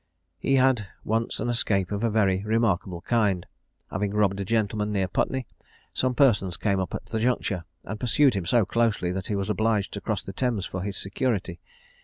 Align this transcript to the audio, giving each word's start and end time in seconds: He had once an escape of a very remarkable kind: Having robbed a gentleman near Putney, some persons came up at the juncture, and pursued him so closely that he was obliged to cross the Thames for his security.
He 0.39 0.55
had 0.55 0.87
once 1.05 1.39
an 1.39 1.47
escape 1.47 1.91
of 1.91 2.03
a 2.03 2.09
very 2.09 2.43
remarkable 2.43 3.01
kind: 3.01 3.45
Having 3.91 4.15
robbed 4.15 4.39
a 4.39 4.43
gentleman 4.45 4.91
near 4.91 5.07
Putney, 5.07 5.45
some 5.93 6.15
persons 6.15 6.57
came 6.57 6.79
up 6.79 6.95
at 6.95 7.05
the 7.05 7.19
juncture, 7.19 7.65
and 7.83 7.99
pursued 7.99 8.33
him 8.33 8.47
so 8.47 8.65
closely 8.65 9.11
that 9.11 9.27
he 9.27 9.35
was 9.35 9.47
obliged 9.51 9.93
to 9.93 10.01
cross 10.01 10.23
the 10.23 10.33
Thames 10.33 10.65
for 10.65 10.81
his 10.81 10.97
security. 10.97 11.59